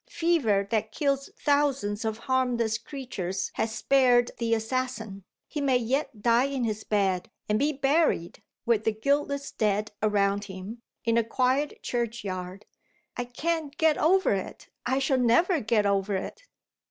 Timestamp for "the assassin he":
4.39-5.61